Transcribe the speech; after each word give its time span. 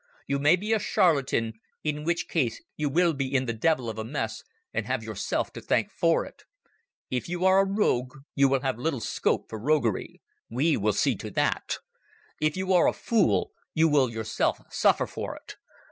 You 0.25 0.39
may 0.39 0.55
be 0.55 0.73
a 0.73 0.79
charlatan, 0.79 1.53
in 1.83 2.03
which 2.03 2.27
case 2.27 2.59
you 2.75 2.89
will 2.89 3.13
be 3.13 3.31
in 3.31 3.45
the 3.45 3.53
devil 3.53 3.87
of 3.87 3.99
a 3.99 4.03
mess 4.03 4.41
and 4.73 4.87
have 4.87 5.03
yourself 5.03 5.53
to 5.53 5.61
thank 5.61 5.91
for 5.91 6.25
it. 6.25 6.41
If 7.11 7.29
you 7.29 7.45
are 7.45 7.59
a 7.59 7.67
rogue 7.67 8.15
you 8.33 8.49
will 8.49 8.61
have 8.61 8.79
little 8.79 8.99
scope 8.99 9.47
for 9.47 9.59
roguery. 9.59 10.19
We 10.49 10.75
will 10.75 10.93
see 10.93 11.15
to 11.17 11.29
that. 11.29 11.77
If 12.41 12.57
you 12.57 12.73
are 12.73 12.87
a 12.87 12.93
fool, 12.93 13.51
you 13.75 13.87
will 13.87 14.09
yourself 14.09 14.59
suffer 14.71 15.05
for 15.05 15.35
it. 15.35 15.53